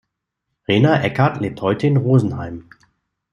Rena 0.67 0.99
Eckart 1.03 1.41
lebt 1.41 1.61
heute 1.61 1.85
in 1.85 1.95
Rosenheim. 1.97 2.67